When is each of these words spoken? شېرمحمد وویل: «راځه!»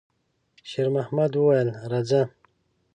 شېرمحمد 0.69 1.31
وویل: 1.35 1.69
«راځه!» 1.91 2.21